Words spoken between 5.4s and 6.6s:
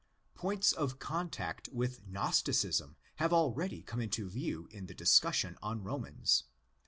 on Romans.